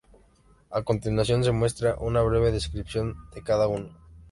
A 0.71 0.81
continuación 0.81 1.43
se 1.43 1.51
muestra 1.51 1.93
una 1.99 2.23
breve 2.23 2.51
descripción 2.51 3.29
de 3.35 3.43
cada 3.43 3.67
uno. 3.67 3.91